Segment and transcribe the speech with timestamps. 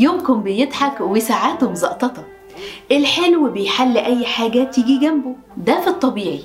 [0.00, 2.24] لونكم بيضحك وساعاته مزقططة
[2.92, 5.34] الحلو بيحل أي حاجة تيجي جنبه.
[5.56, 6.40] ده في الطبيعي.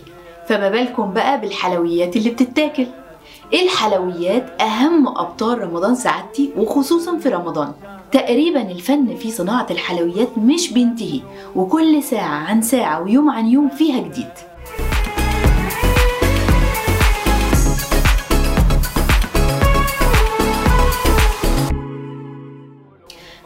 [0.48, 2.88] فما بالكم بقى بالحلويات اللي بتتاكل.
[3.54, 7.72] الحلويات أهم أبطال رمضان سعادتي وخصوصا في رمضان.
[8.12, 11.20] تقريبا الفن في صناعة الحلويات مش بينتهي
[11.56, 14.32] وكل ساعة عن ساعة ويوم عن يوم فيها جديد.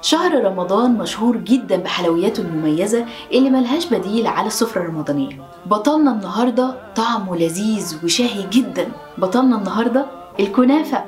[0.10, 5.38] شهر رمضان مشهور جدا بحلوياته المميزة اللي ملهاش بديل على السفرة الرمضانية.
[5.66, 8.92] بطلنا النهاردة طعمه لذيذ وشهي جدا.
[9.18, 10.06] بطلنا النهاردة
[10.40, 11.04] الكنافة.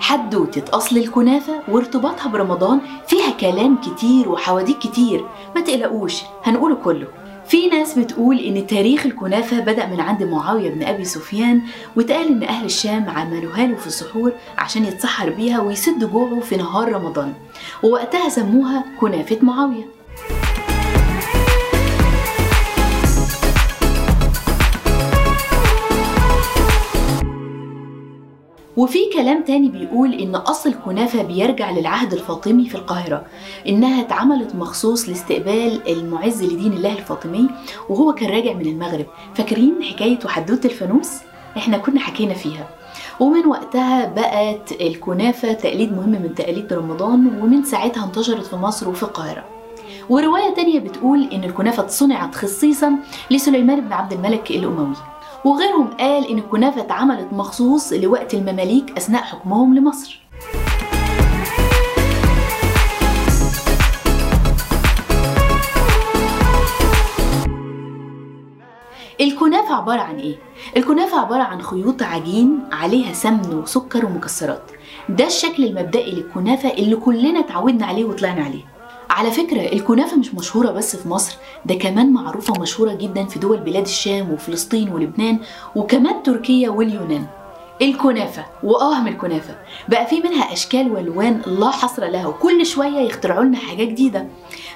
[0.00, 5.24] حدوتة أصل الكنافة وارتباطها برمضان فيها كلام كتير وحواديت كتير.
[5.54, 7.06] ما تقلقوش هنقوله كله.
[7.50, 11.60] في ناس بتقول إن تاريخ الكنافة بدأ من عند معاوية بن أبي سفيان
[11.96, 16.92] واتقال إن أهل الشام عملوها له في السحور عشان يتسحر بيها ويسد جوعه في نهار
[16.92, 17.34] رمضان.
[17.82, 19.99] ووقتها سموها كنافة معاوية.
[28.76, 33.24] وفي كلام تاني بيقول إن أصل الكنافة بيرجع للعهد الفاطمي في القاهرة
[33.68, 37.48] إنها اتعملت مخصوص لاستقبال المعز لدين الله الفاطمي
[37.88, 39.06] وهو كان راجع من المغرب.
[39.34, 41.10] فاكرين حكاية وحدوتة الفانوس؟
[41.56, 42.68] إحنا كنا حكينا فيها.
[43.20, 49.02] ومن وقتها بقت الكنافة تقليد مهم من تقاليد رمضان ومن ساعتها انتشرت في مصر وفي
[49.02, 49.44] القاهرة.
[50.08, 52.92] ورواية تانية بتقول إن الكنافة صنعت خصيصا
[53.30, 54.96] لسليمان بن عبد الملك الأموي.
[55.44, 60.20] وغيرهم قال إن الكنافة اتعملت مخصوص لوقت المماليك أثناء حكمهم لمصر.
[69.20, 70.36] الكنافة عبارة عن إيه؟
[70.76, 74.62] الكنافة عبارة عن خيوط عجين عليها سمن وسكر ومكسرات.
[75.08, 78.79] ده الشكل المبدئي للكنافة اللي كلنا اتعودنا عليه وطلعنا عليه.
[79.10, 83.56] على فكرة الكنافة مش مشهورة بس في مصر ده كمان معروفة ومشهورة جدا في دول
[83.60, 85.38] بلاد الشام وفلسطين ولبنان
[85.76, 87.26] وكمان تركيا واليونان
[87.82, 89.54] الكنافة وأهم الكنافة
[89.88, 94.26] بقى في منها أشكال وألوان لا حصر لها وكل شوية يخترعوا لنا حاجة جديدة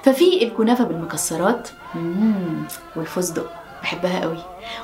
[0.02, 1.68] ففي الكنافة بالمكسرات.
[2.96, 3.50] والفستق
[3.84, 4.38] بحبها قوي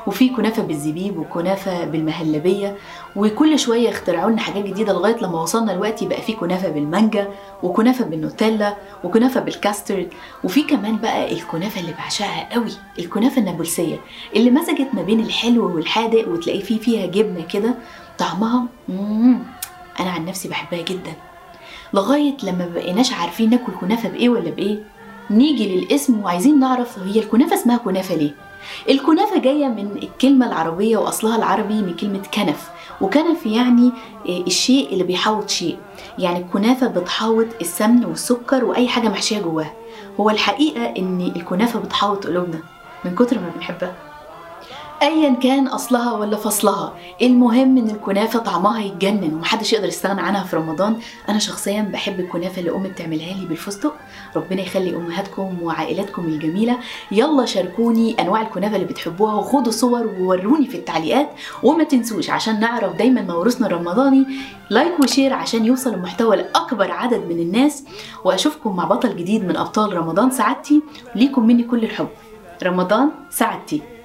[0.07, 2.77] وفي كنافة بالزبيب وكنافة بالمهلبية
[3.17, 7.29] وكل شوية يخترعوا لنا حاجات جديدة لغاية لما وصلنا دلوقتي بقى في كنافة بالمانجا
[7.63, 8.75] وكنافة بالنوتيلا
[9.05, 10.09] وكنافة بالكاسترد
[10.45, 13.97] وفي كمان بقى الكنافة اللي بعشقها قوي الكنافة النابلسية
[14.37, 17.75] اللي مزجت ما بين الحلو والحادق وتلاقي فيه فيها جبنة كده
[18.19, 19.39] طعمها مم.
[20.01, 21.13] أنا عن نفسي بحبها جدا
[21.95, 24.79] لغاية لما بقيناش عارفين ناكل كنافة بإيه ولا بإيه
[25.31, 28.35] نيجي للاسم وعايزين نعرف هي الكنافة اسمها كنافة ليه
[28.89, 32.71] الكنافة جاية من الكلمة العربية وأصلها العربي من كلمة كنف.
[33.01, 33.93] وكنف يعني
[34.29, 35.79] الشيء اللي بيحوط شيء.
[36.19, 39.73] يعني الكنافة بتحوط السمن والسكر وأي حاجة محشية جواها.
[40.21, 42.59] هو الحقيقة إن الكنافة بتحوط قلوبنا
[43.05, 43.95] من كتر ما بنحبها.
[45.03, 50.57] ايا كان أصلها ولا فصلها المهم إن الكنافة طعمها يتجنن ومحدش يقدر يستغنى عنها في
[50.57, 50.97] رمضان.
[51.29, 53.95] أنا شخصيا بحب الكنافة اللي أمي بتعملها لي بالفستق.
[54.37, 56.79] ربنا يخلي أمهاتكم وعائلاتكم الجميلة.
[57.13, 61.31] يلا شاركوني أنواع الكنافة اللي بتحبوها وخدوا صور ووروني في التعليقات.
[61.63, 64.27] وما تنسوش عشان نعرف دايما موروثنا الرمضاني
[64.71, 67.85] like و share عشان يوصل المحتوى لأكبر عدد من الناس.
[68.25, 70.83] وأشوفكم مع بطل جديد من أبطال رمضان سعادتي.
[71.15, 72.09] ليكم مني كل الحب.
[72.63, 73.83] رمضان سعادتي.